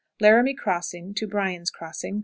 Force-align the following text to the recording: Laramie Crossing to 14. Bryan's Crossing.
Laramie 0.19 0.55
Crossing 0.55 1.13
to 1.13 1.27
14. 1.27 1.29
Bryan's 1.29 1.69
Crossing. 1.69 2.19